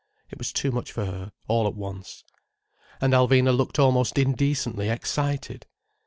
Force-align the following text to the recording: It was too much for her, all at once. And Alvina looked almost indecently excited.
It 0.31 0.39
was 0.39 0.51
too 0.51 0.71
much 0.71 0.91
for 0.91 1.05
her, 1.05 1.31
all 1.47 1.67
at 1.67 1.75
once. 1.75 2.23
And 3.01 3.13
Alvina 3.13 3.55
looked 3.55 3.77
almost 3.77 4.17
indecently 4.17 4.89
excited. 4.89 5.67